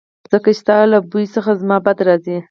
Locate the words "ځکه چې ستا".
0.31-0.77